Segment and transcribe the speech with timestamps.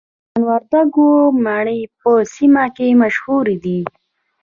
[0.03, 1.09] د میدان وردګو
[1.45, 3.79] مڼې په سیمه کې مشهورې دي.